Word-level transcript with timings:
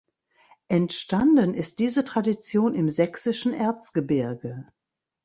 Entstanden 0.67 1.53
ist 1.53 1.77
diese 1.77 2.03
Tradition 2.03 2.73
im 2.73 2.89
sächsischen 2.89 3.53
Erzgebirge. 3.53 4.65